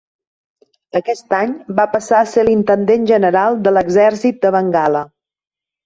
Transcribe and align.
Aquest 0.99 1.35
any 1.41 1.53
va 1.81 1.85
passar 1.93 2.19
a 2.23 2.31
ser 2.33 2.47
l'Intendent 2.49 3.07
General 3.15 3.61
de 3.69 3.79
l'Exèrcit 3.79 4.45
de 4.49 4.57
Bengala. 4.61 5.09